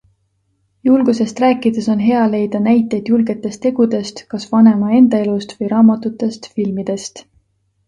[0.87, 7.27] Julgusest rääkides on hea leida näiteid julgetest tegudest kas vanema enda elust või raamatutest, filmidest.